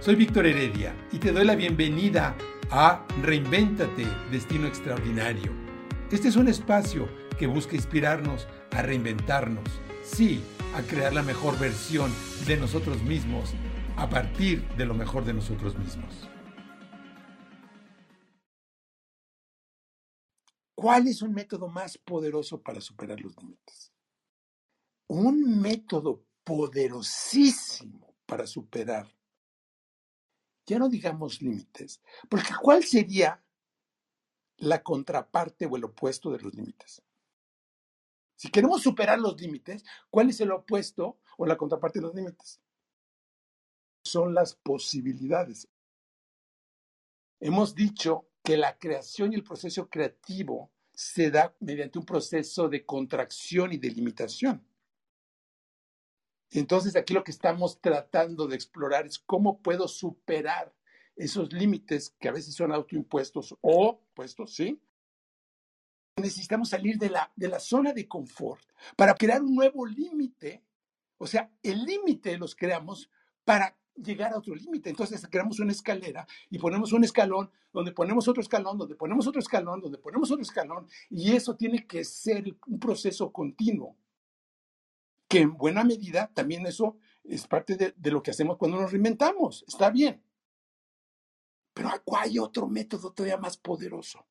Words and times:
Soy 0.00 0.14
Víctor 0.14 0.46
Heredia 0.46 0.96
y 1.12 1.18
te 1.18 1.30
doy 1.30 1.44
la 1.44 1.54
bienvenida 1.54 2.34
a 2.70 3.06
Reinvéntate, 3.20 4.06
Destino 4.30 4.66
Extraordinario. 4.66 5.52
Este 6.10 6.28
es 6.28 6.36
un 6.36 6.48
espacio 6.48 7.06
que 7.38 7.46
busca 7.46 7.76
inspirarnos 7.76 8.48
a 8.70 8.80
reinventarnos, 8.80 9.68
sí, 10.02 10.42
a 10.74 10.80
crear 10.80 11.12
la 11.12 11.22
mejor 11.22 11.58
versión 11.58 12.10
de 12.46 12.56
nosotros 12.56 13.02
mismos 13.02 13.52
a 13.98 14.08
partir 14.08 14.66
de 14.78 14.86
lo 14.86 14.94
mejor 14.94 15.26
de 15.26 15.34
nosotros 15.34 15.78
mismos. 15.78 16.30
¿Cuál 20.74 21.08
es 21.08 21.20
un 21.20 21.34
método 21.34 21.68
más 21.68 21.98
poderoso 21.98 22.62
para 22.62 22.80
superar 22.80 23.20
los 23.20 23.36
límites? 23.36 23.92
Un 25.08 25.60
método 25.60 26.24
poderosísimo 26.42 28.16
para 28.24 28.46
superar, 28.46 29.06
ya 30.70 30.78
no 30.78 30.88
digamos 30.88 31.42
límites, 31.42 32.00
porque 32.28 32.52
¿cuál 32.62 32.84
sería 32.84 33.42
la 34.58 34.84
contraparte 34.84 35.66
o 35.66 35.76
el 35.76 35.82
opuesto 35.82 36.30
de 36.30 36.38
los 36.38 36.54
límites? 36.54 37.02
Si 38.36 38.52
queremos 38.52 38.80
superar 38.80 39.18
los 39.18 39.38
límites, 39.40 39.84
¿cuál 40.10 40.30
es 40.30 40.40
el 40.40 40.52
opuesto 40.52 41.18
o 41.38 41.44
la 41.44 41.56
contraparte 41.56 41.98
de 41.98 42.06
los 42.06 42.14
límites? 42.14 42.60
Son 44.04 44.32
las 44.32 44.54
posibilidades. 44.54 45.68
Hemos 47.40 47.74
dicho 47.74 48.28
que 48.44 48.56
la 48.56 48.78
creación 48.78 49.32
y 49.32 49.36
el 49.36 49.42
proceso 49.42 49.88
creativo 49.88 50.70
se 50.92 51.32
da 51.32 51.52
mediante 51.58 51.98
un 51.98 52.06
proceso 52.06 52.68
de 52.68 52.86
contracción 52.86 53.72
y 53.72 53.78
de 53.78 53.90
limitación. 53.90 54.64
Entonces 56.52 56.96
aquí 56.96 57.14
lo 57.14 57.24
que 57.24 57.30
estamos 57.30 57.80
tratando 57.80 58.46
de 58.46 58.56
explorar 58.56 59.06
es 59.06 59.18
cómo 59.18 59.60
puedo 59.60 59.86
superar 59.86 60.74
esos 61.16 61.52
límites 61.52 62.14
que 62.18 62.28
a 62.28 62.32
veces 62.32 62.54
son 62.54 62.72
autoimpuestos 62.72 63.56
o 63.60 64.00
puestos, 64.14 64.54
¿sí? 64.54 64.80
Necesitamos 66.16 66.70
salir 66.70 66.98
de 66.98 67.10
la, 67.10 67.32
de 67.36 67.48
la 67.48 67.60
zona 67.60 67.92
de 67.92 68.08
confort 68.08 68.62
para 68.96 69.14
crear 69.14 69.42
un 69.42 69.54
nuevo 69.54 69.86
límite. 69.86 70.62
O 71.18 71.26
sea, 71.26 71.50
el 71.62 71.84
límite 71.84 72.36
los 72.36 72.54
creamos 72.54 73.10
para 73.44 73.76
llegar 73.94 74.32
a 74.32 74.38
otro 74.38 74.54
límite. 74.54 74.90
Entonces 74.90 75.26
creamos 75.30 75.60
una 75.60 75.72
escalera 75.72 76.26
y 76.48 76.58
ponemos 76.58 76.92
un 76.92 77.04
escalón, 77.04 77.50
donde 77.72 77.92
ponemos 77.92 78.26
otro 78.28 78.42
escalón, 78.42 78.78
donde 78.78 78.96
ponemos 78.96 79.26
otro 79.26 79.40
escalón, 79.40 79.80
donde 79.80 79.98
ponemos 79.98 80.30
otro 80.30 80.42
escalón, 80.42 80.86
y 81.08 81.32
eso 81.32 81.54
tiene 81.54 81.86
que 81.86 82.04
ser 82.04 82.56
un 82.66 82.80
proceso 82.80 83.32
continuo, 83.32 83.96
que 85.30 85.38
en 85.38 85.56
buena 85.56 85.84
medida 85.84 86.28
también 86.34 86.66
eso 86.66 86.98
es 87.22 87.46
parte 87.46 87.76
de, 87.76 87.94
de 87.96 88.10
lo 88.10 88.20
que 88.20 88.32
hacemos 88.32 88.56
cuando 88.56 88.80
nos 88.80 88.90
reinventamos. 88.90 89.64
Está 89.68 89.88
bien. 89.88 90.20
Pero 91.72 91.88
hay 92.16 92.40
otro 92.40 92.66
método 92.66 93.12
todavía 93.12 93.36
más 93.36 93.56
poderoso. 93.56 94.26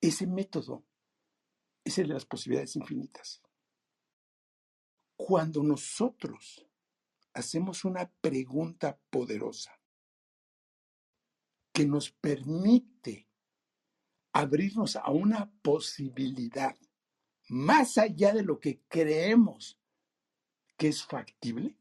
Ese 0.00 0.28
método 0.28 0.84
es 1.82 1.98
el 1.98 2.06
de 2.06 2.14
las 2.14 2.24
posibilidades 2.24 2.76
infinitas. 2.76 3.42
Cuando 5.16 5.60
nosotros 5.64 6.64
hacemos 7.32 7.84
una 7.84 8.08
pregunta 8.20 8.96
poderosa 9.10 9.76
que 11.72 11.84
nos 11.84 12.12
permite 12.12 13.28
abrirnos 14.32 14.94
a 14.94 15.10
una 15.10 15.50
posibilidad 15.62 16.76
más 17.48 17.98
allá 17.98 18.32
de 18.32 18.42
lo 18.42 18.58
que 18.58 18.82
creemos 18.88 19.78
que 20.76 20.88
es 20.88 21.04
factible, 21.04 21.76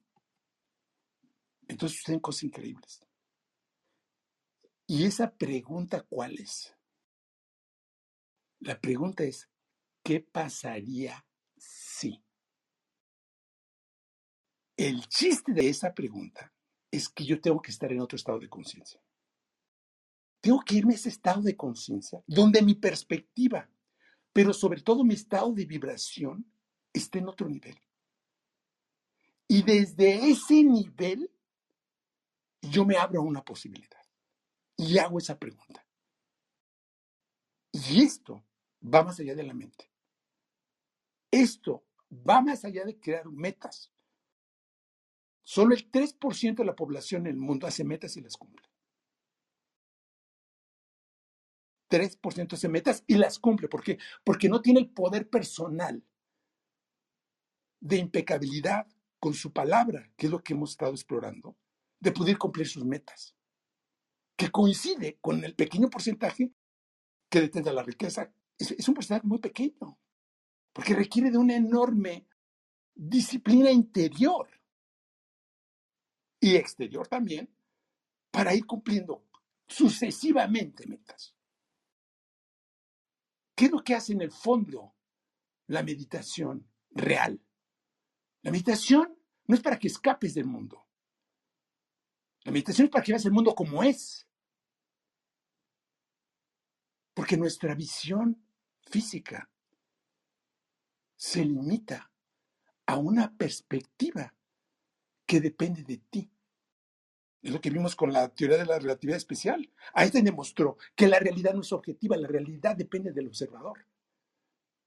entonces 1.67 1.97
suceden 1.97 2.19
cosas 2.19 2.43
increíbles. 2.43 3.05
¿Y 4.87 5.05
esa 5.05 5.35
pregunta 5.35 6.05
cuál 6.07 6.39
es? 6.39 6.75
La 8.59 8.79
pregunta 8.79 9.23
es, 9.23 9.49
¿qué 10.03 10.19
pasaría 10.21 11.25
si? 11.57 12.23
El 14.77 15.07
chiste 15.07 15.53
de 15.53 15.69
esa 15.69 15.93
pregunta 15.93 16.53
es 16.91 17.09
que 17.09 17.25
yo 17.25 17.39
tengo 17.41 17.61
que 17.61 17.71
estar 17.71 17.91
en 17.91 18.01
otro 18.01 18.15
estado 18.15 18.39
de 18.39 18.49
conciencia. 18.49 19.01
Tengo 20.41 20.61
que 20.61 20.75
irme 20.75 20.93
a 20.93 20.95
ese 20.95 21.09
estado 21.09 21.41
de 21.41 21.55
conciencia 21.55 22.23
donde 22.27 22.61
mi 22.61 22.75
perspectiva, 22.75 23.69
pero 24.35 24.51
sobre 24.51 24.81
todo 24.81 25.05
mi 25.05 25.13
estado 25.13 25.53
de 25.53 25.63
vibración, 25.63 26.45
esté 26.91 27.19
en 27.19 27.29
otro 27.29 27.47
nivel. 27.47 27.79
Y 29.47 29.63
desde 29.63 30.29
ese 30.29 30.61
nivel, 30.61 31.31
yo 32.61 32.83
me 32.83 32.97
abro 32.97 33.21
a 33.21 33.23
una 33.23 33.45
posibilidad 33.45 34.01
y 34.75 34.97
hago 34.97 35.19
esa 35.19 35.39
pregunta. 35.39 35.87
Y 37.71 38.01
esto 38.03 38.43
va 38.83 39.05
más 39.05 39.21
allá 39.21 39.35
de 39.35 39.43
la 39.43 39.53
mente. 39.53 39.89
Esto 41.31 41.85
va 42.11 42.41
más 42.41 42.65
allá 42.65 42.83
de 42.83 42.99
crear 42.99 43.29
metas. 43.29 43.89
Solo 45.43 45.75
el 45.75 45.89
3% 45.89 46.55
de 46.55 46.65
la 46.65 46.75
población 46.75 47.21
en 47.21 47.35
el 47.35 47.37
mundo 47.37 47.67
hace 47.67 47.85
metas 47.85 48.17
y 48.17 48.21
las 48.21 48.35
cumple. 48.35 48.67
3% 51.89 52.53
hace 52.53 52.69
metas 52.69 53.03
y 53.07 53.15
las 53.15 53.39
cumple. 53.39 53.67
¿Por 53.67 53.83
qué? 53.83 53.97
Porque 54.23 54.49
no 54.49 54.61
tiene 54.61 54.79
el 54.79 54.89
poder 54.89 55.29
personal 55.29 56.03
de 57.79 57.97
impecabilidad 57.97 58.87
con 59.19 59.33
su 59.33 59.51
palabra, 59.51 60.11
que 60.17 60.27
es 60.27 60.31
lo 60.31 60.43
que 60.43 60.53
hemos 60.53 60.71
estado 60.71 60.91
explorando, 60.91 61.55
de 61.99 62.11
poder 62.11 62.37
cumplir 62.37 62.67
sus 62.67 62.85
metas, 62.85 63.35
que 64.35 64.51
coincide 64.51 65.17
con 65.21 65.43
el 65.43 65.55
pequeño 65.55 65.89
porcentaje 65.89 66.51
que 67.29 67.41
detenta 67.41 67.73
la 67.73 67.83
riqueza. 67.83 68.31
Es, 68.57 68.71
es 68.71 68.87
un 68.87 68.95
porcentaje 68.95 69.27
muy 69.27 69.39
pequeño, 69.39 69.99
porque 70.73 70.95
requiere 70.95 71.31
de 71.31 71.37
una 71.37 71.55
enorme 71.55 72.27
disciplina 72.93 73.71
interior 73.71 74.49
y 76.39 76.55
exterior 76.55 77.07
también 77.07 77.49
para 78.31 78.53
ir 78.53 78.65
cumpliendo 78.65 79.25
sucesivamente 79.67 80.85
metas. 80.87 81.34
¿Qué 83.55 83.65
es 83.65 83.71
lo 83.71 83.83
que 83.83 83.95
hace 83.95 84.13
en 84.13 84.21
el 84.21 84.31
fondo 84.31 84.95
la 85.67 85.81
meditación 85.81 86.69
real? 86.91 87.41
La 88.41 88.51
meditación 88.51 89.17
no 89.47 89.55
es 89.55 89.61
para 89.61 89.79
que 89.79 89.87
escapes 89.87 90.33
del 90.33 90.45
mundo. 90.45 90.85
La 92.43 92.51
meditación 92.51 92.85
es 92.85 92.91
para 92.91 93.03
que 93.03 93.13
veas 93.13 93.25
el 93.25 93.31
mundo 93.31 93.55
como 93.55 93.81
es. 93.81 94.27
Porque 97.13 97.37
nuestra 97.37 97.73
visión 97.73 98.45
física 98.81 99.49
se 101.15 101.43
limita 101.45 102.11
a 102.85 102.97
una 102.97 103.35
perspectiva 103.35 104.35
que 105.25 105.39
depende 105.39 105.83
de 105.83 105.97
ti. 105.97 106.34
Es 107.45 107.51
lo 107.51 107.61
que 107.61 107.69
vimos 107.69 107.95
con 107.95 108.11
la 108.11 108.27
teoría 108.29 108.57
de 108.57 108.65
la 108.65 108.79
relatividad 108.79 109.17
especial. 109.17 109.71
Einstein 109.93 110.25
demostró 110.25 110.77
que 110.95 111.07
la 111.07 111.19
realidad 111.19 111.53
no 111.53 111.61
es 111.61 111.71
objetiva, 111.73 112.17
la 112.17 112.27
realidad 112.27 112.75
depende 112.75 113.11
del 113.11 113.27
observador. 113.27 113.85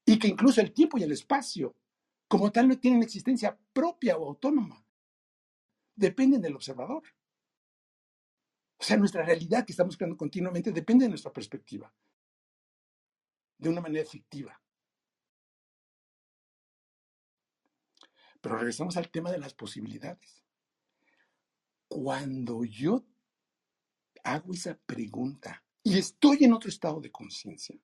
Y 0.04 0.18
que 0.18 0.26
incluso 0.26 0.60
el 0.60 0.72
tiempo 0.72 0.98
y 0.98 1.04
el 1.04 1.12
espacio, 1.12 1.76
como 2.26 2.50
tal, 2.50 2.66
no 2.66 2.76
tienen 2.76 3.04
existencia 3.04 3.56
propia 3.72 4.16
o 4.16 4.26
autónoma. 4.26 4.84
Dependen 5.94 6.42
del 6.42 6.56
observador. 6.56 7.04
O 8.76 8.82
sea, 8.82 8.96
nuestra 8.96 9.22
realidad 9.22 9.64
que 9.64 9.72
estamos 9.72 9.96
creando 9.96 10.16
continuamente 10.16 10.72
depende 10.72 11.04
de 11.04 11.10
nuestra 11.10 11.32
perspectiva. 11.32 11.94
De 13.56 13.68
una 13.68 13.80
manera 13.80 14.02
efectiva. 14.02 14.60
Pero 18.40 18.56
regresamos 18.56 18.96
al 18.96 19.10
tema 19.12 19.30
de 19.30 19.38
las 19.38 19.54
posibilidades. 19.54 20.47
Cuando 22.00 22.62
yo 22.62 23.04
hago 24.22 24.52
esa 24.52 24.78
pregunta 24.86 25.64
y 25.82 25.98
estoy 25.98 26.44
en 26.44 26.52
otro 26.52 26.70
estado 26.70 27.00
de 27.00 27.10
conciencia, 27.10 27.76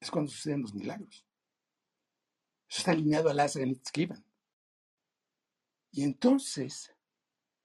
es 0.00 0.10
cuando 0.10 0.32
suceden 0.32 0.62
los 0.62 0.74
milagros. 0.74 1.24
Eso 2.68 2.78
está 2.78 2.90
alineado 2.90 3.30
a 3.30 3.34
las 3.34 3.56
Given. 3.94 4.24
Y 5.92 6.02
entonces, 6.02 6.92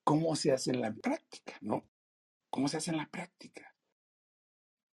¿cómo 0.04 0.36
se 0.36 0.51
hace 0.51 0.69
en 0.69 0.81
la 0.81 0.94
práctica? 0.94 1.57
¿No? 1.62 1.90
¿Cómo 2.51 2.68
se 2.68 2.78
hace 2.78 2.92
en 2.92 2.98
la 2.98 3.10
práctica? 3.10 3.75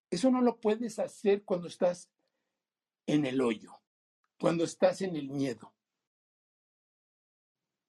Eso 0.09 0.31
no 0.31 0.41
lo 0.41 0.59
puedes 0.59 0.99
hacer 0.99 1.45
cuando 1.45 1.69
estás 1.69 2.11
en 3.05 3.27
el 3.27 3.43
hoyo, 3.43 3.79
cuando 4.41 4.65
estás 4.65 5.03
en 5.03 5.17
el 5.17 5.29
miedo. 5.29 5.75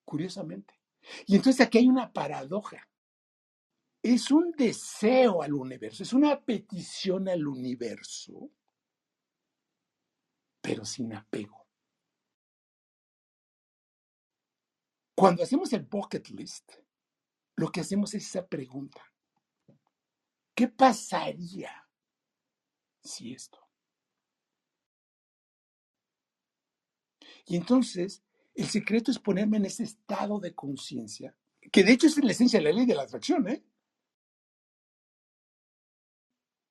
Curiosamente. 0.04 0.85
Y 1.26 1.36
entonces 1.36 1.66
aquí 1.66 1.80
hay 1.80 1.88
una 1.88 2.12
paradoja. 2.12 2.90
Es 4.04 4.30
un 4.30 4.52
deseo 4.52 5.42
al 5.42 5.54
universo, 5.54 6.04
es 6.04 6.14
una 6.14 6.40
petición 6.40 7.28
al 7.28 7.48
universo, 7.48 8.52
pero 10.62 10.86
sin 10.86 11.14
apego. 11.14 11.66
Cuando 15.16 15.44
hacemos 15.44 15.72
el 15.74 15.84
bucket 15.84 16.28
list, 16.30 16.74
lo 17.56 17.72
que 17.72 17.80
hacemos 17.80 18.14
es 18.14 18.26
esa 18.28 18.46
pregunta. 18.46 19.02
¿Qué 20.54 20.68
pasaría 20.68 21.88
si 23.02 23.34
esto? 23.34 23.60
Y 27.46 27.56
entonces, 27.56 28.25
el 28.56 28.70
secreto 28.70 29.12
es 29.12 29.20
ponerme 29.20 29.58
en 29.58 29.66
ese 29.66 29.84
estado 29.84 30.40
de 30.40 30.56
conciencia, 30.56 31.38
que 31.72 31.84
de 31.84 31.92
hecho 31.92 32.08
es 32.08 32.18
la 32.24 32.32
esencia 32.32 32.60
de 32.60 32.66
la 32.66 32.72
ley 32.72 32.86
de 32.86 32.96
la 32.96 33.04
atracción, 33.04 33.48
¿eh? 33.50 33.64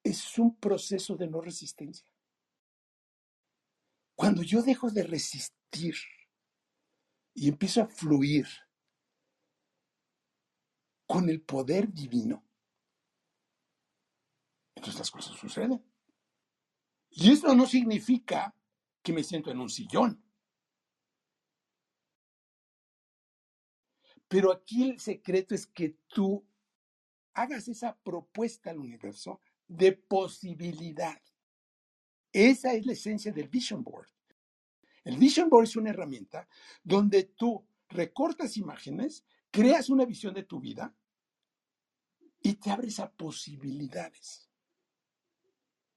Es 0.02 0.38
un 0.38 0.58
proceso 0.58 1.16
de 1.16 1.26
no 1.26 1.40
resistencia. 1.40 2.10
Cuando 4.16 4.42
yo 4.42 4.62
dejo 4.62 4.90
de 4.90 5.02
resistir 5.02 5.94
y 7.34 7.48
empiezo 7.48 7.82
a 7.82 7.86
fluir 7.86 8.46
con 11.06 11.28
el 11.28 11.42
poder 11.42 11.92
divino, 11.92 12.46
entonces 14.74 14.98
las 14.98 15.10
cosas 15.10 15.36
suceden. 15.36 15.84
Y 17.10 17.30
esto 17.30 17.54
no 17.54 17.66
significa 17.66 18.56
que 19.02 19.12
me 19.12 19.22
siento 19.22 19.50
en 19.50 19.60
un 19.60 19.68
sillón. 19.68 20.23
Pero 24.34 24.50
aquí 24.50 24.90
el 24.90 24.98
secreto 24.98 25.54
es 25.54 25.64
que 25.64 25.90
tú 26.08 26.44
hagas 27.34 27.68
esa 27.68 27.96
propuesta 27.96 28.70
al 28.70 28.80
universo 28.80 29.40
de 29.68 29.92
posibilidad. 29.92 31.22
Esa 32.32 32.72
es 32.72 32.84
la 32.84 32.94
esencia 32.94 33.30
del 33.30 33.46
Vision 33.46 33.84
Board. 33.84 34.08
El 35.04 35.18
Vision 35.18 35.48
Board 35.48 35.66
es 35.66 35.76
una 35.76 35.90
herramienta 35.90 36.48
donde 36.82 37.22
tú 37.22 37.64
recortas 37.90 38.56
imágenes, 38.56 39.24
creas 39.52 39.88
una 39.88 40.04
visión 40.04 40.34
de 40.34 40.42
tu 40.42 40.58
vida 40.58 40.92
y 42.42 42.54
te 42.54 42.72
abres 42.72 42.98
a 42.98 43.12
posibilidades. 43.12 44.50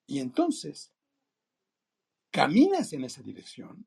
Y 0.05 0.19
entonces, 0.19 0.93
caminas 2.29 2.93
en 2.93 3.03
esa 3.03 3.23
dirección, 3.23 3.83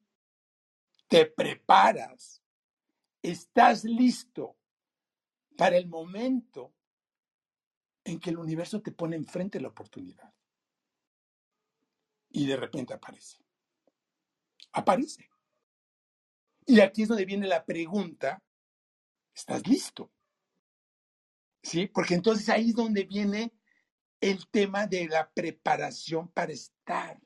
te 1.06 1.26
preparas, 1.26 2.42
estás 3.22 3.84
listo 3.84 4.56
para 5.56 5.76
el 5.76 5.88
momento 5.88 6.74
en 8.04 8.18
que 8.18 8.30
el 8.30 8.38
universo 8.38 8.80
te 8.80 8.92
pone 8.92 9.16
enfrente 9.16 9.60
la 9.60 9.68
oportunidad. 9.68 10.32
Y 12.30 12.46
de 12.46 12.56
repente 12.56 12.94
aparece. 12.94 13.38
Aparece. 14.72 15.28
Y 16.66 16.80
aquí 16.80 17.02
es 17.02 17.08
donde 17.08 17.24
viene 17.24 17.46
la 17.46 17.64
pregunta, 17.64 18.42
¿estás 19.34 19.66
listo? 19.66 20.10
¿Sí? 21.62 21.88
Porque 21.88 22.14
entonces 22.14 22.48
ahí 22.48 22.70
es 22.70 22.76
donde 22.76 23.04
viene 23.04 23.52
el 24.20 24.46
tema 24.48 24.86
de 24.86 25.08
la 25.08 25.30
preparación 25.30 26.28
para 26.28 26.52
estar 26.52 27.20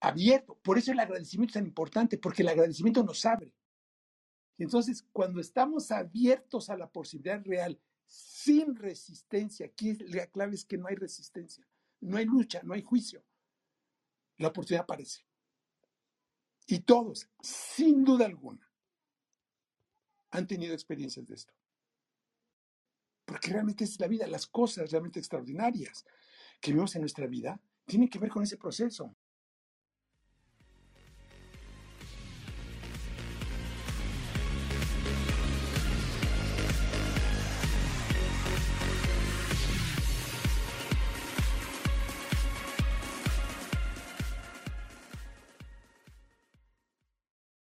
abierto. 0.00 0.58
Por 0.60 0.78
eso 0.78 0.92
el 0.92 1.00
agradecimiento 1.00 1.50
es 1.50 1.54
tan 1.54 1.66
importante, 1.66 2.18
porque 2.18 2.42
el 2.42 2.48
agradecimiento 2.48 3.02
nos 3.02 3.24
abre. 3.26 3.52
Entonces, 4.58 5.04
cuando 5.12 5.40
estamos 5.40 5.90
abiertos 5.92 6.68
a 6.68 6.76
la 6.76 6.90
posibilidad 6.90 7.42
real, 7.44 7.80
sin 8.06 8.74
resistencia, 8.74 9.66
aquí 9.66 9.94
la 9.94 10.26
clave 10.26 10.54
es 10.54 10.64
que 10.64 10.76
no 10.76 10.88
hay 10.88 10.96
resistencia, 10.96 11.66
no 12.00 12.16
hay 12.16 12.24
lucha, 12.24 12.60
no 12.64 12.74
hay 12.74 12.82
juicio, 12.82 13.22
la 14.38 14.48
oportunidad 14.48 14.82
aparece. 14.82 15.24
Y 16.66 16.80
todos, 16.80 17.28
sin 17.40 18.04
duda 18.04 18.26
alguna, 18.26 18.68
han 20.30 20.46
tenido 20.46 20.74
experiencias 20.74 21.26
de 21.26 21.34
esto. 21.34 21.54
Porque 23.24 23.50
realmente 23.50 23.84
es 23.84 23.98
la 24.00 24.08
vida, 24.08 24.26
las 24.26 24.46
cosas 24.46 24.90
realmente 24.90 25.18
extraordinarias 25.18 26.04
que 26.60 26.72
vivimos 26.72 26.94
en 26.96 27.02
nuestra 27.02 27.26
vida 27.26 27.60
tienen 27.86 28.08
que 28.08 28.18
ver 28.18 28.30
con 28.30 28.42
ese 28.42 28.56
proceso. 28.56 29.14